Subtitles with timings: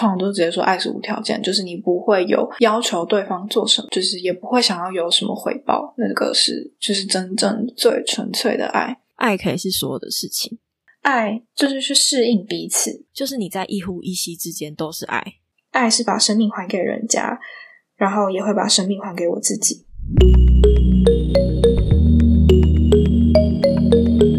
[0.00, 8.96] 通常都直接说爱是无条件，就是你不会有要求对方做什么，就是也不会想要有什么回报，那个是就是真正最纯粹的爱。
[9.16, 10.58] 爱可以是所有的事情，
[11.02, 15.22] 爱就是去适应彼此，就是你在一呼一吸之间都是爱。
[15.72, 17.38] 爱是把生命还给人家，
[17.96, 19.84] 然后也会把生命还给我自己。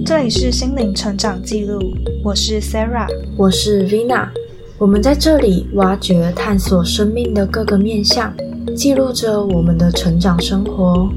[0.03, 1.79] 这里是心灵成长记录，
[2.23, 3.07] 我是 Sarah，
[3.37, 4.31] 我是 Vina。
[4.81, 8.35] 我们在这里挖掘、探索生命的各个面向，
[8.75, 11.07] 记录着我们的成长生活。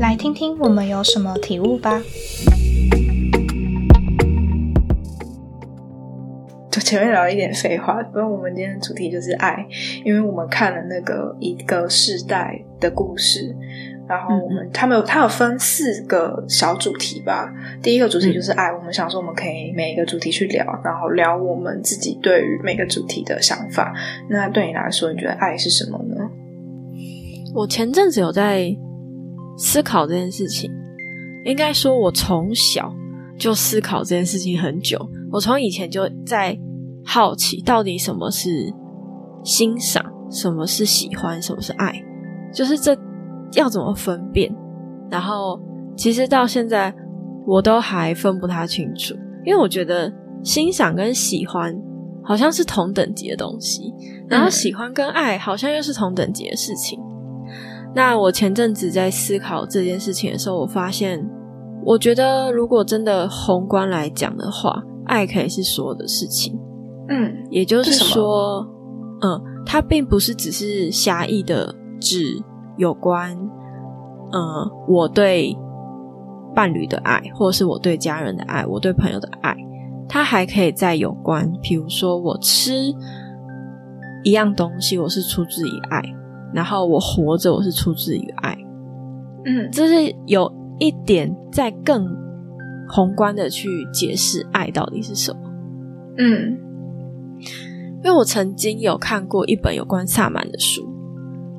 [0.00, 2.02] 来听听我们有什么体悟吧。
[6.68, 9.68] 就前面聊一点废话，不过我们今天的主题就是爱，
[10.04, 13.56] 因为我们看了那个一个世代的故事。
[14.08, 17.50] 然后我们他们有他有分四个小主题吧。
[17.82, 23.94] 第一个主题就是爱，我们想说我们可以每一个主题去聊，然后聊我们自己对于每个主题的想法。
[24.28, 26.16] 那对你来说，你觉得爱是什么呢？
[27.54, 28.76] 我前阵子有在
[29.56, 30.70] 思考这件事情，
[31.44, 32.92] 应该说我从小
[33.38, 34.98] 就思考这件事情很久。
[35.30, 36.58] 我从以前就在
[37.04, 38.72] 好奇，到底什么是
[39.44, 42.02] 欣赏，什么是喜欢，什么是爱，
[42.52, 42.94] 就是这。
[43.54, 44.54] 要怎么分辨？
[45.10, 45.60] 然后
[45.96, 46.94] 其实到现在
[47.46, 49.14] 我都还分不太清楚，
[49.44, 51.74] 因为我觉得欣赏跟喜欢
[52.24, 53.92] 好像是同等级的东西，
[54.28, 56.98] 然后喜欢跟爱好像又是同等级的事情。
[57.94, 61.22] 那我前阵子在思考这件事情的时候，我发现，
[61.84, 66.58] 我觉得如果真的宏观来讲的话，爱可以是所有的事情。
[67.10, 68.66] 嗯，也就是说，
[69.20, 72.42] 嗯，它并不是只是狭义的指。
[72.76, 73.36] 有关，
[74.32, 75.56] 嗯，我对
[76.54, 79.56] 伴侣的爱，或者是我对家人的爱，我对朋友的爱，
[80.08, 81.50] 它还可以再有关。
[81.62, 82.94] 比如说，我吃
[84.24, 86.00] 一样东西，我是出自于爱；
[86.52, 88.56] 然后我活着，我是出自于爱。
[89.44, 92.06] 嗯，这是有一点在更
[92.88, 95.38] 宏观的去解释爱到底是什么。
[96.18, 96.58] 嗯，
[98.04, 100.91] 因为我曾经有看过一本有关萨满的书。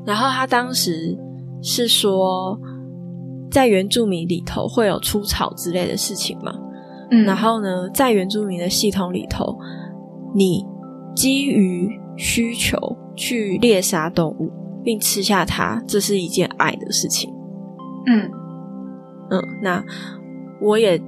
[0.05, 1.17] 然后他当时
[1.61, 2.59] 是说，
[3.49, 6.53] 在原住民里头会有出草之类的事情嘛？
[7.11, 9.57] 嗯，然后呢，在原住民的系统里头，
[10.35, 10.65] 你
[11.15, 12.77] 基于需求
[13.15, 14.51] 去猎杀动物
[14.83, 17.33] 并吃下它，这是一件爱的事情。
[18.07, 18.29] 嗯
[19.29, 19.83] 嗯，那
[20.59, 21.01] 我也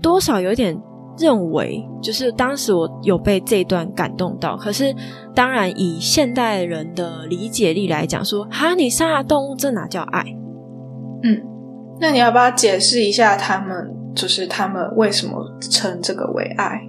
[0.00, 0.80] 多少有点。
[1.18, 4.94] 认为就是当时我有被这段感动到，可是
[5.34, 10.24] 当然以现代人的理解力来讲，说哈你杀了动物，这哪叫爱？
[11.22, 11.40] 嗯，
[12.00, 16.80] 那你要不要解释一下他们就是他们为什么称这个为爱？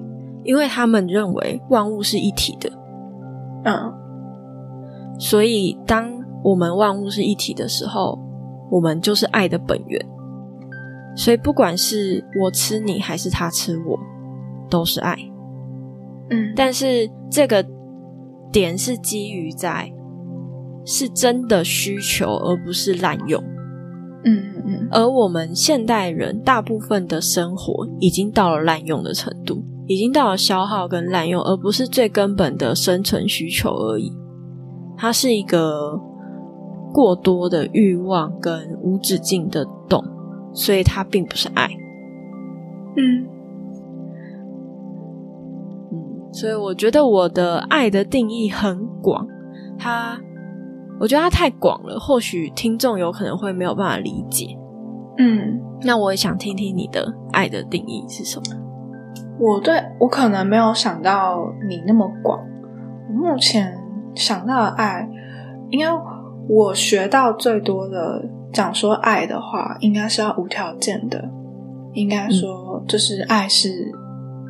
[0.44, 2.72] 因为他们认为万物是一体的，
[3.64, 3.94] 嗯，
[5.20, 6.12] 所以当
[6.44, 8.20] 我们万物是一体的时候，
[8.70, 10.04] 我们就是爱的本源。
[11.18, 13.98] 所以不管是我吃你还是他吃我。
[14.70, 15.16] 都是爱，
[16.30, 17.66] 嗯，但是这个
[18.52, 19.92] 点是基于在
[20.86, 23.44] 是真的需求，而不是滥用，
[24.24, 24.88] 嗯嗯嗯。
[24.92, 34.12] 而我们现代人大部分的生活已经到了滥用的程度，已经到了消耗跟滥用，而不是最根本的生存需求而已。
[34.98, 36.00] 它是一个
[36.94, 40.04] 过多的欲望跟无止境的动，
[40.54, 41.68] 所以它并不是爱，
[42.96, 43.35] 嗯。
[46.36, 49.26] 所以我觉得我的爱的定义很广，
[49.80, 50.20] 它，
[51.00, 54.48] 我觉得它太广了，或许听众有可能会没有办法理解。
[55.18, 58.44] 嗯，那我也想听听你的爱的定义是什么。
[59.40, 62.38] 我对我可能没有想到你那么广。
[63.08, 63.74] 我目前
[64.14, 65.10] 想到的爱，
[65.70, 66.02] 因为
[66.50, 68.22] 我学到最多的
[68.52, 71.30] 讲说爱的话，应该是要无条件的，
[71.94, 73.90] 应该说就是爱是。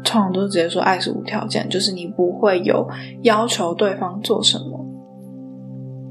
[0.06, 2.88] 通常都是直接说爱是无条件，就是你不会有
[3.24, 4.80] 要求对方做什么，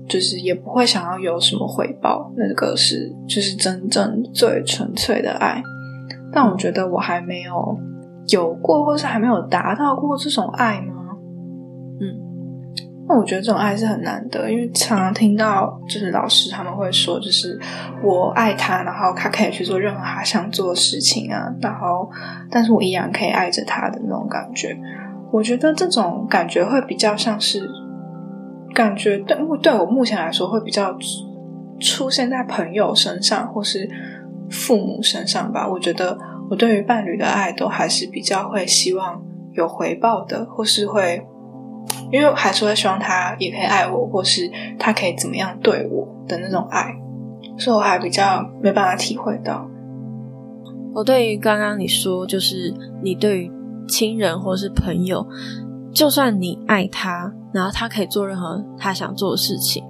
[0.06, 5.62] 就是也不会想要有什么回报，那个是就是真正最纯粹的爱。
[6.32, 7.78] 但我觉得我还没有
[8.28, 10.93] 有过，或是还没有达到过这种爱吗？
[13.06, 17.60] 那我觉得这种爱是很难得，因为常常听到就是老师他们会说，就是
[18.02, 22.10] 我爱他，然后他可以去做任何他想做的事情啊，然后
[22.50, 24.74] 但是我依然可以爱着他的那种感觉。
[25.30, 27.68] 我觉得这种感觉会比较像是
[28.74, 30.96] 感觉对对我目前来说会比较
[31.78, 33.86] 出现在朋友身上或是
[34.48, 35.68] 父母身上吧。
[35.68, 36.16] 我觉得
[36.48, 39.22] 我对于伴侣的爱都还是比较会希望
[39.52, 41.26] 有回报的，或是会。
[42.12, 46.94] 因为还是会希望他也可以爱我，或是他可以怎么样对我的那种爱，
[47.58, 49.68] 所以我还比较没办法体会到。
[50.94, 52.72] 我对于刚刚你说，就是
[53.02, 53.52] 你对于
[53.88, 55.26] 亲人或是朋友，
[55.92, 59.82] 就算你爱他，然后他可以做任何他想做的事情，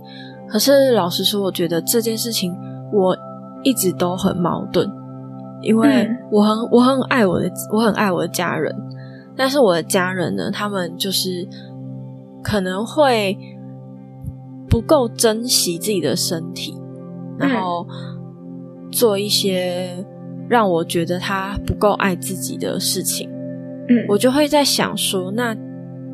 [0.48, 2.56] 可是老实说，我觉得这件事情
[2.90, 3.14] 我
[3.62, 4.90] 一直都很矛盾，
[5.60, 8.74] 因为我很我很爱我的我很爱我的家人，
[9.36, 11.46] 但是我的家人呢，他们就是
[12.44, 13.36] 可能会
[14.68, 16.76] 不够珍惜自己的身体，
[17.38, 17.84] 然后
[18.92, 20.06] 做一些。
[20.46, 23.30] 让我觉得他不够爱自己的事情，
[23.88, 25.56] 嗯，我就会在想说，那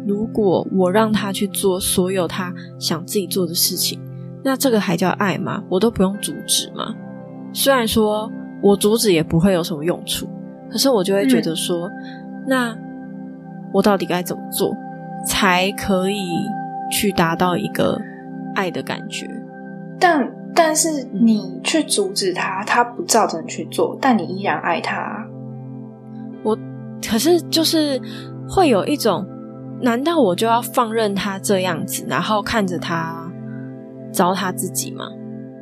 [0.07, 4.01] 如果我让他去做所有他想自己做的事情，
[4.45, 5.65] 那这个还叫爱吗？
[5.69, 6.95] 我都不用阻止吗？
[7.53, 8.31] 虽然说
[8.63, 10.29] 我阻止也不会有什么用处，
[10.71, 11.91] 可是我就会觉得说，
[12.47, 12.73] 那
[13.75, 14.73] 我到底该怎么做
[15.27, 16.31] 才可以
[16.91, 18.01] 去达到一个
[18.55, 19.29] 爱的感觉？
[19.99, 20.31] 但。
[20.53, 25.25] 但是你去阻止他，他不照着你去做，但你依然爱他。
[26.43, 26.59] 我
[27.09, 27.99] 可是就是
[28.49, 29.25] 会有一种，
[29.81, 33.31] 难道我就要放任他这样子，然后看着他
[34.13, 35.05] 糟蹋自己吗？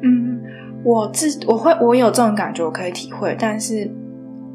[0.02, 0.40] 嗯，
[0.82, 3.88] 我自我会我有这种感觉，我可以体会，但是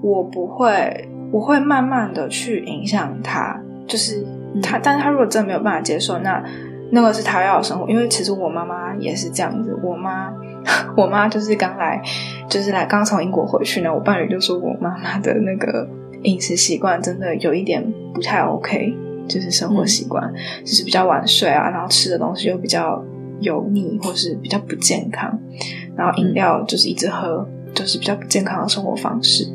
[0.01, 4.25] 我不会，我会慢慢的去影响他，就是
[4.61, 6.44] 他，但是他如果真的没有办法接受，那。
[6.95, 9.75] 那个是他要的生活，因为其实我妈妈也是这样子。
[9.81, 10.31] 我妈，
[10.95, 12.00] 我妈就是刚来，
[12.47, 13.91] 就是来刚从英国回去呢。
[13.91, 15.89] 我伴侣就说我妈妈的那个
[16.21, 17.83] 饮食习惯真的有一点
[18.13, 18.95] 不太 OK，
[19.27, 20.31] 就是生活习惯，
[20.63, 23.03] 就是比较晚睡啊，然后吃的东西又比较
[23.39, 25.35] 油腻，或是比较不健康，
[25.95, 29.47] 然后饮料就是一直喝，就是比较不健康的生活方式。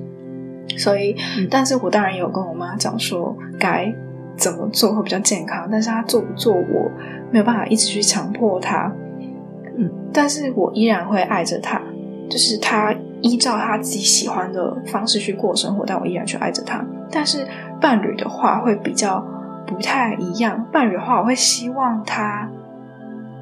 [0.76, 1.14] 所以，
[1.48, 3.94] 但是我当然有跟我妈讲说该。
[4.38, 5.68] 怎么做会比较健康？
[5.70, 6.90] 但是他做不做，我
[7.30, 8.90] 没有办法一直去强迫他。
[9.76, 11.82] 嗯，但是我依然会爱着他，
[12.30, 16.84] 就是他依照他自己喜欢的方式去过生活，但我依然去爱着他。
[17.10, 17.46] 但是
[17.80, 19.24] 伴侣的话会比较
[19.66, 22.48] 不太一样，伴侣的话我会希望他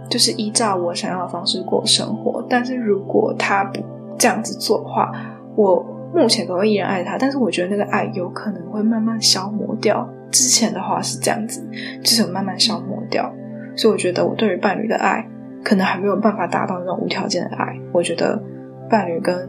[0.08, 2.44] 就是依照我想要的方式过生活。
[2.48, 3.80] 但是如果他不
[4.18, 5.12] 这样子做的话，
[5.54, 5.84] 我
[6.14, 10.08] 目前可能会依然爱他，但是我觉得那个爱有可能会慢慢消磨掉。
[10.30, 11.62] 之前的话是这样子，
[12.02, 13.32] 就是慢慢消磨掉，
[13.74, 15.26] 所以我觉得我对于伴侣的爱，
[15.64, 17.78] 可能还没有办法达到那种无条件的爱。
[17.92, 18.42] 我觉得
[18.90, 19.48] 伴侣跟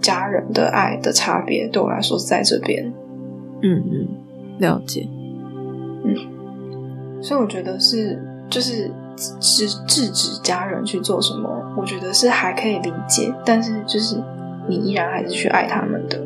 [0.00, 2.92] 家人的爱的差别，对我来说是在这边。
[3.62, 4.08] 嗯嗯，
[4.58, 5.08] 了解。
[6.04, 6.14] 嗯，
[7.20, 8.90] 所以我觉得是，就是
[9.40, 14.16] 是制止家人去做什么，我觉得是还可以理解，但是就是
[14.68, 16.20] 你依然还是去爱他们的，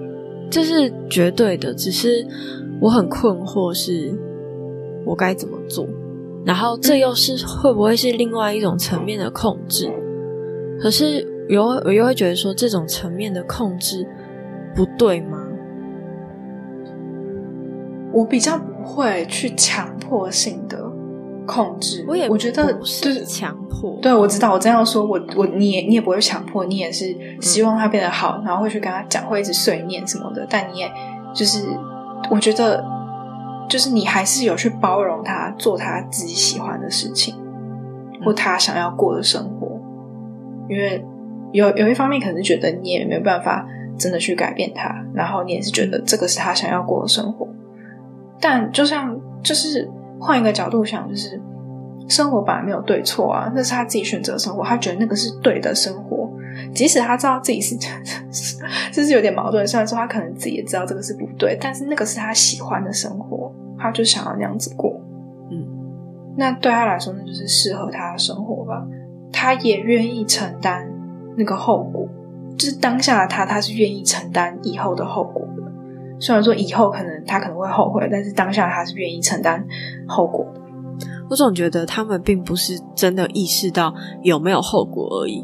[0.51, 2.27] 这是绝对的，只是。
[2.83, 4.13] 我很困惑，是
[5.07, 5.87] 我该怎么做？
[6.45, 9.89] 然后这又是会不会是另外一种层面的控制？
[10.81, 14.05] 可是又我又会觉得说，这种层面的控制
[14.75, 15.41] 不对吗？
[18.13, 20.85] 我比较不会去强迫性的
[21.47, 23.97] 控制，我也我觉得就是强迫。
[24.03, 30.91] 对，我知道，我这样说，我我你也你也不会强迫，你也是希望他变得好，然后会去跟他讲，会一直碎念什么的，但你也
[31.33, 31.65] 就是。
[32.31, 32.85] 我觉得，
[33.69, 37.35] 就是你还是有去包容他做他自己喜欢的事情，
[38.25, 39.81] 或他想要过的生活。
[40.69, 41.05] 因为
[41.53, 43.67] 有有一方面可能是觉得你也没有办法
[43.99, 47.47] 真的去改变他，然后你也是觉得这个是他想要过的生活。
[48.41, 51.41] 但就像就是换一个角度想，就是
[52.09, 56.31] 生活本来没有对错啊，那是他自己选择生活，他觉得那个是对的生活。
[56.75, 57.77] 即使他知道自己是，
[58.93, 59.67] 这是有点矛盾。
[59.67, 65.01] 虽然说他可能自己也知道这个是不对，但是那个是他喜欢的生活，他就想要那样子过。
[65.51, 65.67] 嗯，
[66.37, 68.85] 那对他来说，那就是适合他的生活吧。
[69.33, 70.87] 他也愿意承担
[71.37, 72.07] 那个后果，
[72.59, 75.63] 就是当下的他，他是愿意承担以后的后果的。
[76.21, 79.67] 虽然说以后可能他可能会后悔，但是当下他是愿意承担
[80.07, 80.61] 后果的。
[81.31, 85.43] 我总觉得他们并不是真的意识到有没有后果而已。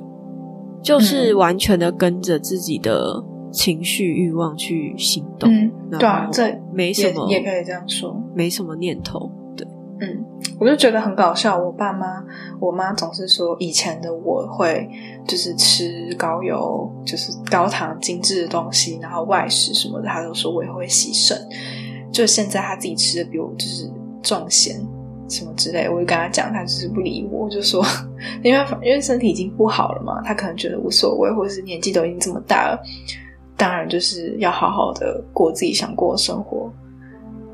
[0.89, 9.67] 就是完全的跟着自己的情绪欲望去行动，嗯，对啊，这没什么，也可以这样说，没什么念头，对，
[10.01, 10.25] 嗯，
[10.59, 11.59] 我就觉得很搞笑。
[11.59, 12.25] 我爸妈，
[12.59, 14.89] 我妈总是说以前的我会
[15.27, 21.37] 就是吃高油、就是高糖、精致的东西，然后外食什么的，她都说我也会牺牲。
[22.11, 23.91] 就现在她自己吃的比我就是
[24.23, 24.81] 重咸。
[25.29, 27.85] 什么之类，我就跟他讲，他就是不理我，就说，
[28.43, 32.83] 因为因为身体已经不好了嘛，他可能觉得无所谓，或者是年纪都已经这么大了，
[33.57, 36.73] 当然就是要好好的过自己想过的生活。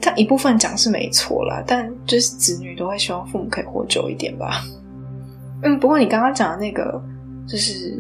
[0.01, 4.63] 但一部分讲是没错啦，但就是子女都会希望父母可以活久一点吧。
[5.63, 7.03] 嗯，不过你刚刚讲的那个，
[7.49, 7.97] 就是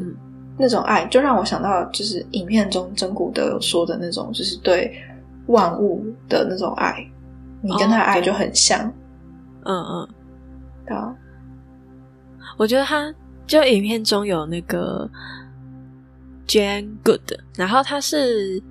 [0.59, 4.93] 那种爱，就让我想到，就是影片中真古德说的那种，就是对
[5.47, 7.02] 万物的那种爱，
[7.62, 8.93] 你跟他爱就很像。
[9.64, 10.09] 嗯嗯，
[10.87, 11.14] 对啊。
[12.56, 13.12] 我觉得他
[13.47, 15.11] 就影片中有那个
[16.47, 18.62] Jane Good，然后他是，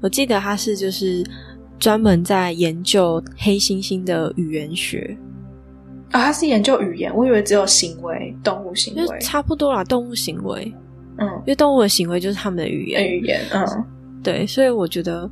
[0.00, 1.24] 我记得他是就是
[1.78, 5.16] 专门在研究黑猩猩的语言学。
[6.12, 9.18] 啊，他是研究语言，我以为只有行为，动物行为。
[9.20, 10.72] 差不多啦，动物行为，
[11.18, 13.84] 嗯，因为动物的行为就是他们的语言，语言，嗯，
[14.22, 15.28] 对，所以我觉得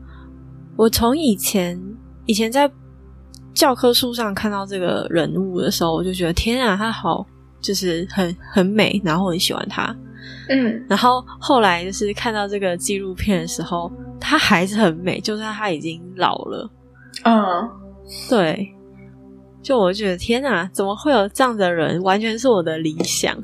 [0.76, 1.80] 我从以前
[2.26, 2.68] 以前在
[3.54, 7.26] 教科书上看到这个人物的时候，我就觉得天啊，他好。
[7.61, 9.84] 就是很很美，然后我很喜欢他。
[10.50, 16.70] 嗯，然后后来就是看到这个纪录片的时候，她还是很美，就算她已经老了。
[17.23, 17.34] 嗯，
[18.28, 18.70] 对，
[19.62, 22.02] 就我觉得天哪，怎么会有这样的人？
[22.02, 23.34] 完全是我的理想。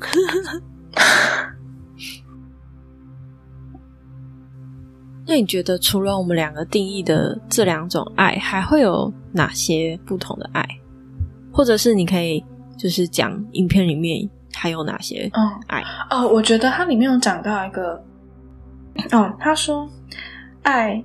[5.31, 10.67] 那你觉得除了我们两个定义的这两种爱，还会有哪些不同的爱？
[11.53, 12.43] 或者是你可以？
[12.77, 18.03] 就是讲影片里面还有哪些嗯爱哦，我觉得它里面有讲到一个
[19.11, 19.87] 哦，他说
[20.63, 20.99] 爱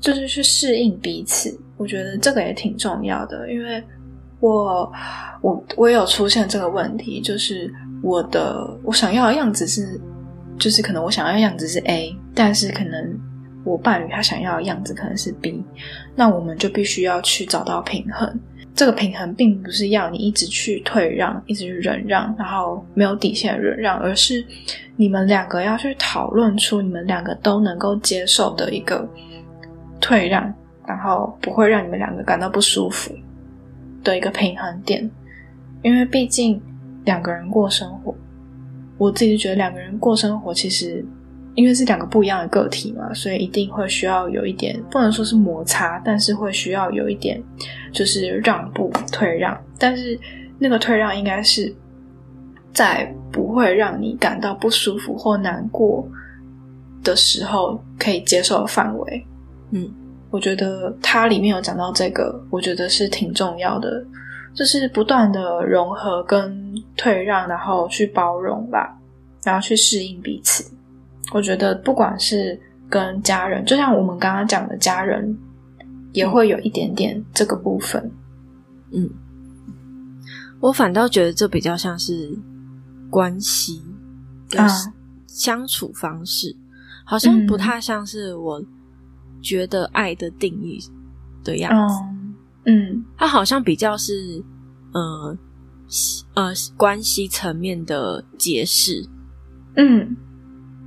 [0.00, 3.80] 就是去适应彼此，我觉得这个也挺重要的，因为
[4.40, 4.92] 我
[5.40, 7.72] 我我也有出现这个问题，就是
[8.02, 10.00] 我的我想要的样子是，
[10.58, 13.16] 就是可能我想要的样子是 A，但是可能
[13.70, 15.62] 我伴侣他想要的样子可能是 B，
[16.16, 18.40] 那我们就必须要去找到平衡。
[18.74, 24.44] 这个平衡并不是要你一直去退让，一直去忍让，然后没有底线的忍让，而是
[24.96, 29.08] 你们两个要去讨论出你们两个都能够接受的一个
[30.00, 30.52] 退让，
[30.86, 33.14] 然后不会让你们两个感到不舒服
[34.02, 35.08] 的一个平衡点。
[35.82, 36.60] 因为毕竟
[37.04, 38.14] 两个人过生活，
[38.98, 41.04] 我自己觉得两个人过生活其实。
[41.60, 47.38] 因为是两个不一样的个体嘛，所以一定会需要有一点，不能说是摩擦，但是会需要有一点，
[47.92, 49.54] 就是让步、退让。
[49.78, 50.18] 但是
[50.58, 51.70] 那个退让应该是
[52.72, 56.08] 在不会让你感到不舒服或难过
[57.04, 59.26] 的时候可以接受的范围。
[59.72, 59.86] 嗯，
[60.30, 64.02] 我觉得它里面有讲到这个，我觉得是挺重要的，
[64.54, 68.98] 就是不断的融合跟退让，然后去包容吧，
[69.44, 70.64] 然后去适应彼此。
[71.32, 75.38] 我觉得不管是跟家人，就像我们刚刚讲的家人，
[76.12, 78.10] 也会有一点点这个部分。
[78.92, 79.08] 嗯，
[80.60, 82.36] 我反倒觉得这比较像是
[83.08, 83.80] 关系
[84.48, 84.66] 跟
[85.28, 86.56] 相处方式，
[87.04, 88.60] 好像不太像是我
[89.40, 90.80] 觉得爱的定义
[91.44, 91.94] 的样子。
[92.66, 94.42] 嗯，它好像比较是
[94.92, 95.38] 呃
[96.34, 99.08] 呃关系层面的解释。
[99.76, 100.16] 嗯。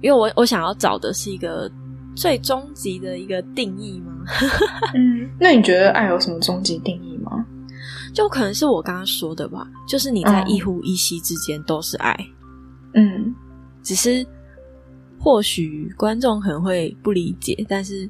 [0.04, 1.72] 因为我我想要找的是一个
[2.14, 4.14] 最终极的一个定义吗？
[4.94, 7.44] 嗯，那你觉得爱有什么终极定义吗？
[8.14, 12.14] 就可能是我刚刚说的吧，就是你在一呼一吸之间都是爱。
[12.94, 13.34] 嗯，
[13.82, 14.26] 只是
[15.18, 18.08] 或许观众可能会不理解，但是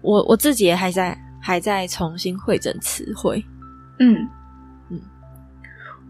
[0.00, 3.44] 我我自己也还在还在重新会诊词汇。
[3.98, 4.26] 嗯
[4.88, 4.98] 嗯，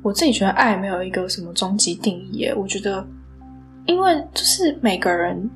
[0.02, 3.04] 我自己觉得爱没有一个什么终极定义耶，我觉得。
[3.86, 5.50] 因为就是每个人，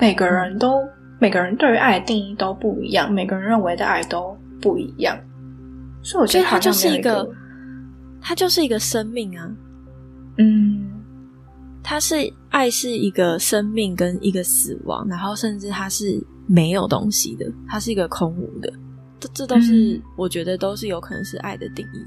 [0.00, 0.80] 每个人都
[1.20, 5.16] 每个人对于爱的定义都不一样，每个人认为的爱都不一样，
[6.02, 7.28] 所以我觉得它就是一个，
[8.20, 9.50] 它就是一个生命啊，
[10.38, 10.90] 嗯，
[11.82, 12.16] 它是
[12.50, 18.72] 爱是一个生命跟一个死亡，然后甚至它是没有东西的，它是一个空无的，
[19.20, 22.04] 这这都是我觉得都是有可能是爱的定义。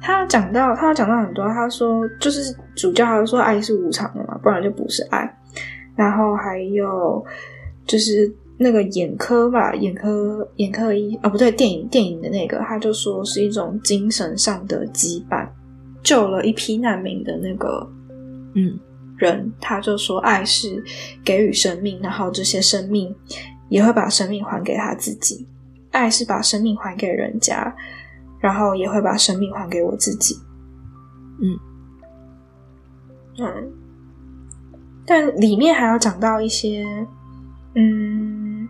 [0.00, 1.46] 他讲到，他讲到很多。
[1.48, 5.38] 他说，就是主教，他说爱是无常的嘛，不然就不是爱。
[5.96, 7.24] 然后还有
[7.86, 15.48] 就是那个眼科吧，眼科眼科医哦，不对，电影电影的那个，他就说是一种精神上的羁绊。
[16.02, 17.84] 救了一批难民的那个
[18.54, 18.78] 嗯
[19.16, 20.80] 人，他就说爱是
[21.24, 23.12] 给予生命，然后这些生命
[23.68, 25.44] 也会把生命还给他自己。
[25.90, 27.74] 爱是把生命还给人家。
[28.40, 30.40] 然后也会把生命还给我自己，
[31.40, 31.58] 嗯。
[33.38, 33.70] 嗯，
[35.04, 36.86] 但里面还要讲到一些，
[37.74, 38.66] 嗯，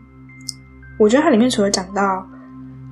[0.98, 2.26] 我觉得它里面除了讲到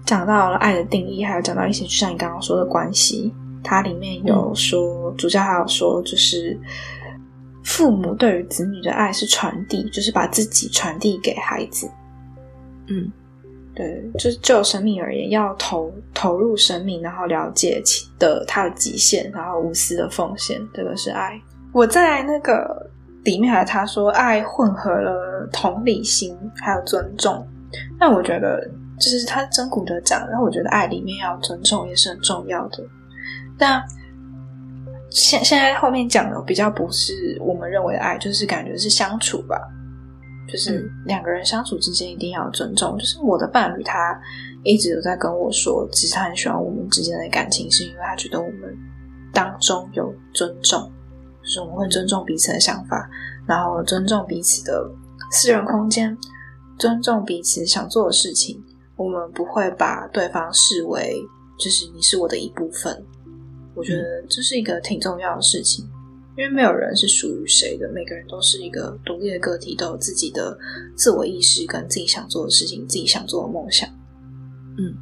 [0.06, 6.56] 讲到了爱的定义，还有讲到一些，就像你刚刚说的关系，它里面有说主教还有说，就是
[7.64, 11.90] 父母对于子女的爱是传递，就是把自己传递给孩子，
[12.86, 13.10] 嗯。
[13.74, 21.40] 对，就是就生命而言，要投投入生命，然后了解其的它的极限，然后无私的奉献，这个是爱。
[21.72, 22.88] 我在那个
[23.24, 27.44] 里面还他说，爱混合了同理心还有尊重。
[27.98, 28.64] 那我觉得，
[29.00, 32.84] 就是他真古德讲，然后我觉得爱里面要尊重也是很重要的。
[33.58, 33.82] 但
[35.10, 39.60] 现现在后面讲的比较不是我们认为的爱，就是感觉是相处吧。
[40.48, 42.96] 就是两个人相处之间一定要尊重。
[42.98, 44.20] 就是我的伴侣，他
[44.62, 48.76] 一直都在跟我说，其实他很喜欢我们之间的感情，是因为他觉得我们
[49.32, 50.90] 当中有尊重，
[51.42, 53.08] 就是我们会尊重彼此的想法，
[53.46, 54.90] 然后尊重彼此的
[55.30, 56.16] 私人空间，
[56.78, 58.62] 尊重彼此想做的事情。
[58.96, 61.20] 我们不会把对方视为
[61.58, 63.04] 就是你是我的一部分。
[63.74, 65.84] 我觉得这是一个挺重要的事情。
[66.36, 70.58] 因为没有人是属于谁的，每个人都是一个独立的个体，都有自己的
[70.96, 73.88] 自我意识跟自己想做的事情，自己想做的梦想。
[74.76, 74.92] 嗯，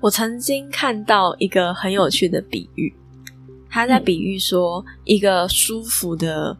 [0.00, 2.94] 我曾经看到一个很有趣的比喻，
[3.68, 6.56] 他在比喻说一个舒服的、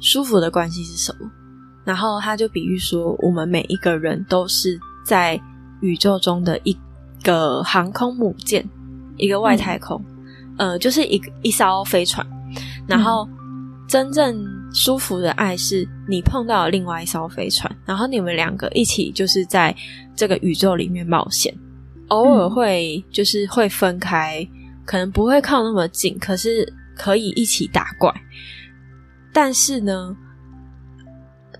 [0.00, 1.30] 舒服的关系是什么，
[1.84, 5.40] 然后他就比喻说，我们每一个人都是在
[5.82, 6.76] 宇宙中的一
[7.22, 8.68] 个航空母舰，
[9.16, 10.04] 一个外太空。
[10.58, 12.26] 呃，就是一一艘飞船，
[12.86, 13.28] 然后
[13.88, 19.74] 真正舒服的爱是你碰到了另外一艘飞船，然后你们两个一起就是在
[20.14, 21.56] 这个宇宙里面冒险，
[22.08, 24.46] 偶尔会就是会分开，
[24.84, 28.12] 可能不会靠那么近，可是可以一起打怪。
[29.32, 30.16] 但是呢，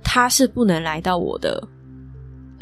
[0.03, 1.67] 他是不能来到我的。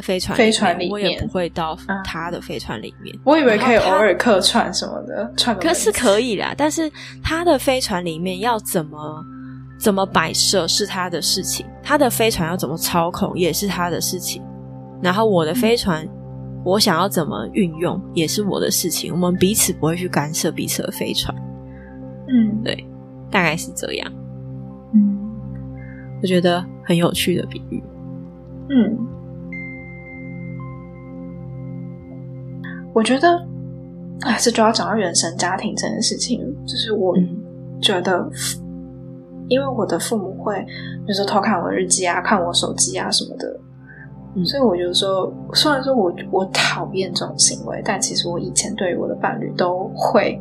[0.03, 3.19] 飞船，飞船里面我也不会到他的飞船里面。
[3.25, 6.55] 我以为可以偶尔客串什么的，串可是可以啦。
[6.57, 6.91] 但是
[7.23, 9.25] 他的飞船里面要怎么
[9.79, 14.43] 怎么摆设是他的事情，他的飞船要怎么操控也是他的事情。
[15.03, 16.07] 然后我的飞船，
[16.65, 19.13] 我想要怎么运用也是我的事情。
[19.13, 21.35] 我们彼此不会去干涉彼此的飞船。
[22.29, 22.87] 嗯，对，
[23.31, 24.13] 大概是这样。
[24.95, 25.19] 嗯，
[26.23, 27.83] 我觉得很有趣的比喻。
[28.69, 29.16] 嗯。
[32.97, 33.29] 我觉得，
[34.23, 36.41] 哎，这就要讲到原生家庭这件事情。
[36.65, 37.15] 就是我
[37.83, 38.27] 觉得，
[39.49, 40.59] 因为我的父母会，
[41.05, 43.61] 比如说偷看我日记啊，看我手机啊什么的，
[44.47, 50.41] 所以我就说，虽然说我我讨厌这种行为，但其实我以前对于我的伴侣都会，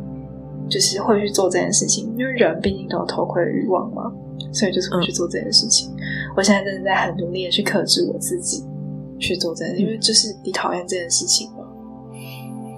[0.69, 2.15] 就是会去做这件事情。
[2.17, 4.09] 因为人毕竟都有偷窥的欲望嘛，
[4.53, 5.93] 所以就是会去做这件事情。
[6.37, 8.63] 我现在真的在很努力的去克制我自己
[9.19, 11.49] 去做这件，因为就是你讨厌这件事情。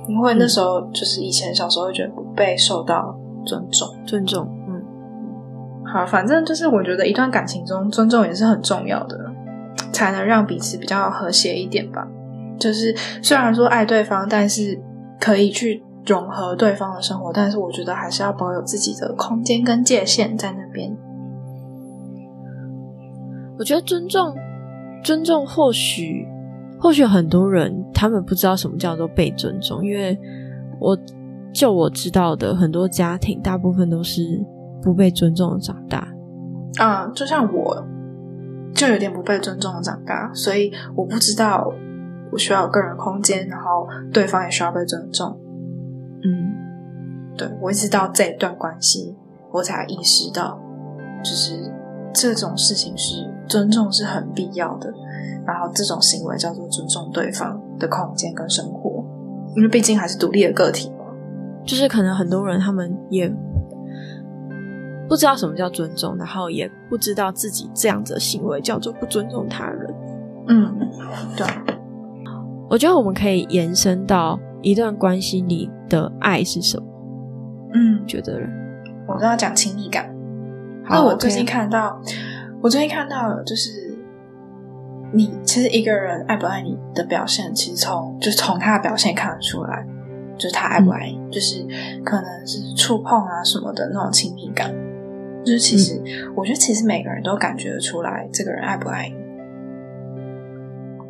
[0.07, 3.13] 因为那时候就是以前小时候会觉得不被受到
[3.45, 4.81] 尊重，尊重，嗯，
[5.85, 9.31] 好，反正就是我觉得一段感情中尊重也是很重要的，
[9.91, 12.07] 才能让彼此比较和谐一点吧。
[12.57, 14.79] 就是虽然说爱对方，但是
[15.19, 20.95] 可以去融合对方的生活，但是我觉得还是要保有自己的空间跟界限在那边。
[23.59, 24.33] 我觉得尊重，
[25.03, 26.25] 尊重或许。
[26.79, 30.17] 或许很多人他们不知道什么叫做被尊重，因为
[30.79, 30.97] 我
[31.51, 34.21] 就我知道的很多家庭，大部分都是
[34.81, 36.07] 不被尊重的长大。
[36.77, 37.83] 啊，就像我，
[38.75, 41.73] 就有点不被尊重的长大，所以我不知道
[42.31, 45.35] 我需要有个人空间，然后对方也需要被尊重。
[46.23, 49.15] 嗯，对我一直到这一段关系，
[49.51, 50.59] 我才意识到，
[51.23, 51.73] 就是
[52.13, 54.93] 这种事情是尊重是很必要的。
[55.45, 59.03] 然后这种行为叫做尊重对方的空间跟生活，
[59.55, 61.05] 因为毕竟还是独立的个体嘛。
[61.65, 63.27] 就是可能很多人他们也
[65.07, 69.93] 不知道什么叫尊重，然后也不知道自己这样子的行为叫做不尊重他人。
[70.47, 70.77] 嗯，
[71.35, 71.45] 对。
[72.69, 76.85] 我觉得我们可以延伸到一段关系里的爱是什么？
[77.73, 78.39] 嗯，觉得
[79.07, 80.13] 我都要讲亲密感。
[80.89, 82.01] 那我最近看到，
[82.61, 83.86] 我最近看到就是。
[85.13, 89.85] 你其实一个人爱不爱你的表现，其实从就是从他的表现看得出来，
[90.37, 91.65] 就是他爱不爱你，就是
[92.03, 94.69] 可能是触碰啊什么的那种亲密感，
[95.45, 96.01] 就是其实
[96.35, 99.15] 我觉得其实每个人都感觉得出来这个人爱不爱你。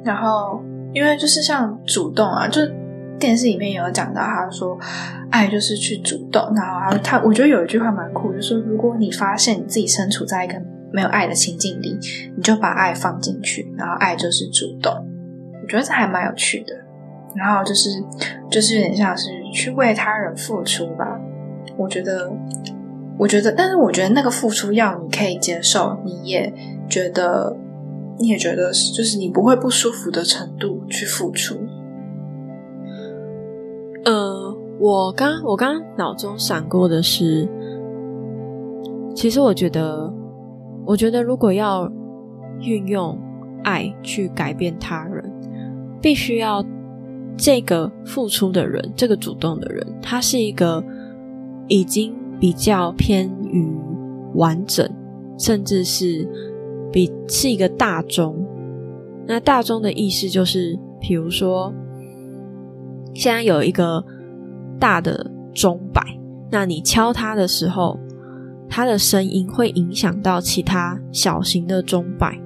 [0.03, 0.61] 然后
[0.93, 2.61] 因为就是像主动啊，就
[3.19, 4.77] 电视里面有讲到，他说
[5.31, 10.61] 爱就是去主动，然后他我觉得有一句话蛮酷，就是说如果你发现你自己身处在一个。
[10.91, 11.97] 没有爱的情境里，
[12.35, 14.93] 你就把爱放进去，然后爱就是主动。
[15.61, 16.73] 我觉得这还蛮有趣的。
[17.35, 17.89] 然后就是，
[18.49, 21.19] 就是有点像是去为他人付出吧。
[21.77, 22.31] 我觉得，
[23.19, 26.51] 我觉得，但是我觉得那个付出要你可以接受，你也
[26.89, 27.55] 觉得
[28.17, 31.57] 你也觉得是，就是你不会不舒服的程度去付出。
[34.05, 37.47] 呃，我刚我刚脑中闪过的是，
[39.13, 40.11] 其实我觉得，
[40.87, 41.91] 我觉得如果要
[42.61, 43.15] 运用
[43.63, 45.31] 爱去改变他人，
[46.01, 46.65] 必须要
[47.37, 50.83] 这个付出的人，这个主动的人，他是一个
[51.67, 53.69] 已经比较偏于
[54.33, 54.89] 完整，
[55.37, 56.27] 甚至是
[56.91, 58.35] 比是一个大众。
[59.27, 61.73] 那大众的意思就是，比如说。
[63.13, 64.03] 现在有一个
[64.79, 66.03] 大的钟摆，
[66.51, 67.99] 那你敲它的时候，
[68.69, 72.39] 它的声音会影响到其他小型的钟摆，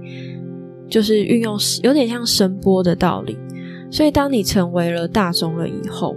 [0.88, 3.38] 就是运用有点像声波的道理。
[3.90, 6.16] 所以，当你成为了大钟了以后，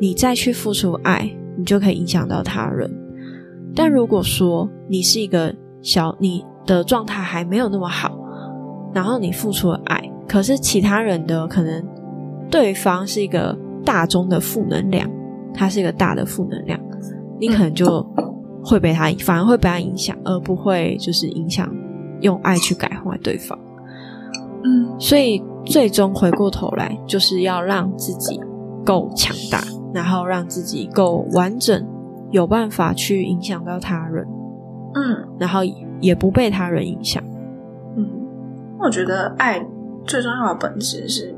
[0.00, 2.90] 你再去付出爱，你就可以影响到他人。
[3.74, 8.18] 但如果说你是一个小，你的状态还没有那么好，
[8.92, 11.84] 然后你付出了爱，可是其他人的可能
[12.50, 13.56] 对方是一个。
[13.84, 15.06] 大中的负能量，
[15.52, 16.80] 它是一个大的负能量，
[17.38, 18.02] 你可能就
[18.64, 21.70] 会被他，反而会被他影响，而不会就是影响
[22.20, 23.58] 用爱去改坏对方。
[24.64, 28.40] 嗯，所以最终回过头来，就是要让自己
[28.84, 31.86] 够强大，然后让自己够完整，
[32.30, 34.26] 有办法去影响到他人。
[34.94, 35.60] 嗯，然后
[36.00, 37.22] 也不被他人影响。
[37.96, 38.08] 嗯，
[38.78, 39.64] 我觉得爱
[40.06, 41.34] 最重要的本质是，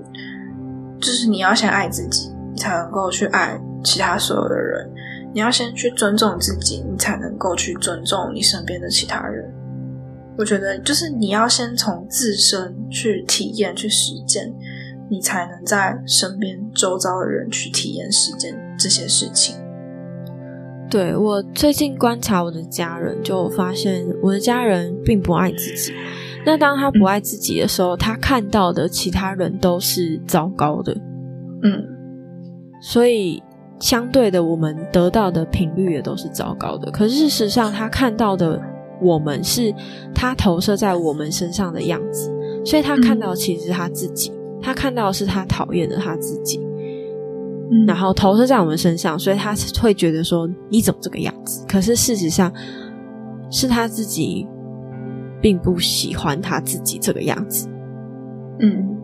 [1.01, 2.33] 就是你要先爱自己。
[2.57, 4.91] 你才能够去爱其他所有的人。
[5.37, 9.44] 你要先去尊重自己，你才能够去尊重你身边的其他人。
[10.38, 14.51] 我觉得，就是你要先从自身去体验、去实践，
[15.11, 19.55] 你才能在身边周遭的人去体验、实践这些事情。
[20.88, 25.92] 对我最近观察我的家人，就发现我的家人并不爱自己。
[26.46, 30.96] 那当他不爱自己的时候，他看到的其他人都是糟糕的。
[31.62, 31.85] 嗯。
[32.81, 33.42] 所以，
[33.79, 36.91] 相对的，我们得到的频率也都是糟糕的。
[36.91, 38.61] 可是事实上，他看到的
[39.01, 39.75] 我们是
[40.15, 42.33] 他投射在我们身上的样子，
[42.65, 46.67] 所以他看到其实是他自己，他看到的是他讨厌的他自己，
[47.87, 51.65] 然后投射在我们身上，所以他会觉得说你怎么这个样子？
[51.69, 52.51] 可是事实上
[53.51, 54.47] 是他自己
[55.43, 57.69] 并不喜欢他自己这个样子。
[58.61, 58.97] 嗯，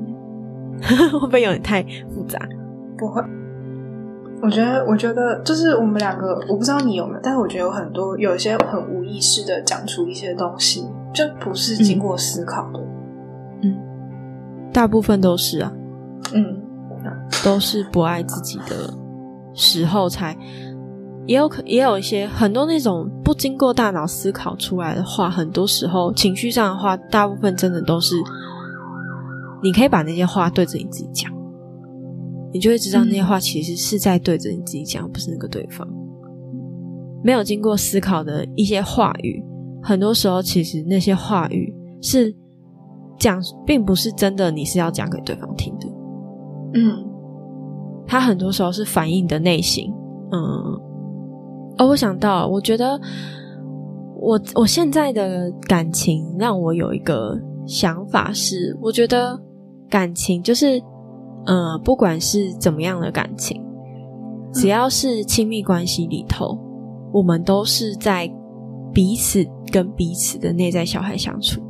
[1.12, 2.38] 会不会有点太复杂？
[2.96, 3.22] 不会。
[4.42, 12.80] 我觉得，我觉得就是我们两个，我不知道你有没有，但是我觉得有很多有一些很无意识的讲出一些东西，就不是经过思考的。
[13.62, 13.76] 嗯，
[14.72, 15.72] 大部分都是啊，
[16.34, 16.60] 嗯，
[17.44, 18.92] 都是不爱自己的
[19.54, 20.36] 时候才，
[21.26, 28.16] 也有可也有一些很多那种不经过大脑思考出来的话，很多时候情绪上的话，大部分真的都是，
[29.62, 31.30] 你可以把那些话对着你自己讲。
[32.52, 35.88] 你就会知道那些话其实是在对着你自己讲，不是那个对方。
[37.24, 39.42] 没有经过思考的一些话语，
[39.82, 42.34] 很多时候其实那些话语是
[43.18, 45.86] 讲，并不是真的，你是要讲给对方听的。
[46.74, 47.04] 嗯，
[48.06, 49.92] 他很多时候是反映的内心。
[50.32, 50.40] 嗯，
[51.78, 53.00] 哦，我想到，我觉得
[54.16, 59.40] 我我现在的感情让我有一个想法是，我觉得
[59.88, 60.82] 感情就是。
[61.46, 63.62] 呃，不管是怎么样的感情，
[64.52, 66.58] 只要是亲密关系里头，
[67.12, 68.30] 我们都是在
[68.92, 71.60] 彼此跟彼此的内在小孩相处。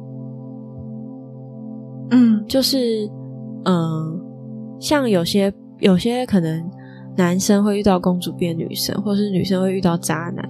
[2.11, 3.09] 嗯，就是，
[3.65, 4.21] 嗯，
[4.79, 6.69] 像有些有些可能
[7.17, 10.47] 男生会遇到公主变女生，或是女生会遇到渣男，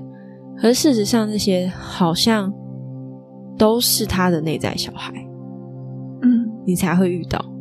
[0.57, 2.53] 可是事实上那些好像
[3.57, 5.13] 都是他的内在小孩。
[6.23, 7.52] 嗯，你才会遇到。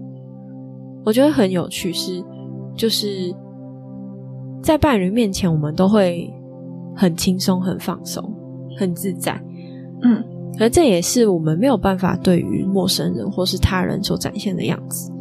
[1.03, 2.23] 我觉得很有趣，是
[2.75, 3.33] 就是
[4.61, 6.31] 在伴侣面前，我们都会
[6.95, 8.23] 很轻松、很放松、
[8.77, 9.41] 很自在，
[10.03, 10.23] 嗯，
[10.59, 15.11] 而这也是我们没有办法对于陌生人或是他人所展现的样子。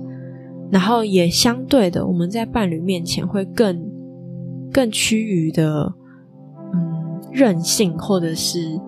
[0.70, 3.90] 然后也相对的，我们在伴侣面前会更
[4.72, 5.92] 更趋于的，
[6.72, 8.78] 嗯，任性，或者是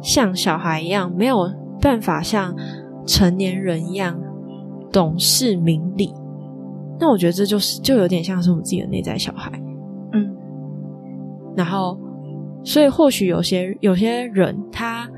[0.00, 2.54] 像小孩一样，没有办法像
[3.06, 4.16] 成年人一样
[4.92, 6.12] 懂事明理。
[6.98, 9.50] 那我觉得这就是就有点像是我们自己的内在小孩，
[10.12, 10.34] 嗯，
[11.56, 11.98] 然后，
[12.62, 15.08] 所以或许有些有些人他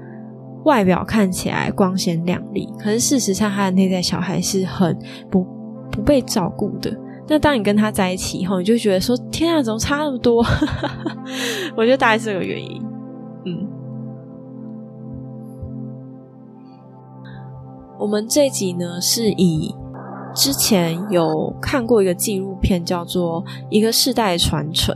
[0.64, 4.98] 外表看起来光鲜亮丽，可是事实上他的内在小孩是很
[5.30, 5.46] 不
[5.92, 6.92] 不被照顾的。
[7.28, 10.44] 那当你跟他在一起以后，你就觉得说：“天啊，怎么差那么多？”
[11.76, 12.80] 我觉得大概是这个原因。
[13.44, 13.68] 嗯，
[17.98, 19.74] 我们这集呢是以
[20.36, 24.94] 之前有看过一个纪录片，叫做《一个世代传承》，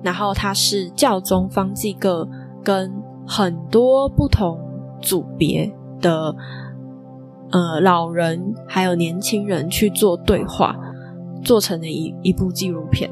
[0.00, 2.26] 然后它是教宗方济各
[2.62, 2.90] 跟
[3.26, 4.56] 很多不同
[5.00, 6.34] 组别的
[7.50, 10.76] 呃老人还有年轻人去做对话
[11.42, 13.10] 做成的一一部纪录片。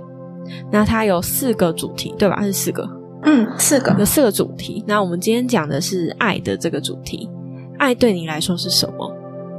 [0.70, 2.40] 那它有四个主题，对吧？
[2.42, 2.88] 是四个。
[3.24, 4.82] 嗯，四个有四个主题。
[4.86, 7.28] 那我们今天讲的是爱的这个主题，
[7.78, 9.09] 爱对你来说是什么？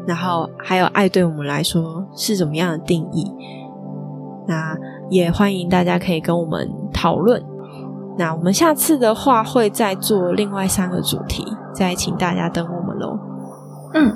[0.08, 3.32] 然后还有爱对我们来说是怎么样的定义？
[4.48, 4.76] 那
[5.10, 7.44] 也欢迎大家可以跟我们讨论。
[8.18, 13.20] 那我们下次的话会再做另外三个主题，再请大家等我们喽。
[13.94, 14.16] 嗯，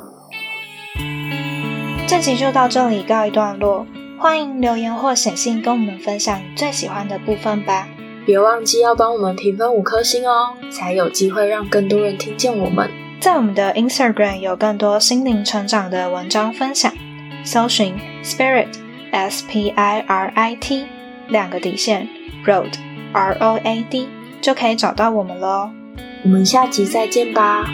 [2.07, 3.85] 这集就到这里告一段落。
[4.17, 7.87] 欢迎留言或写信跟我们分享你最喜欢的部分吧。
[8.25, 12.89] 别忘记要帮我们评分五颗星哦，才有机会让更多人听见我们。
[13.25, 16.93] 在我们的 Instagram 有更多心灵成长的文章分享，
[17.43, 18.67] 搜寻 Spirit
[19.11, 20.85] S P I R I T
[21.29, 22.07] 两个底线
[22.45, 22.71] Road
[23.13, 24.07] R O A D
[24.41, 25.71] 就可以找到我们喽。
[26.23, 27.65] 我们下集再见吧。